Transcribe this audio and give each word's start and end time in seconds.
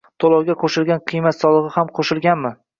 To'lovga 0.23 0.55
qo'shilgan 0.63 1.05
qiymat 1.13 1.37
solig'i 1.41 1.71
ham 1.79 1.95
qo'shilganmi? 2.01 2.57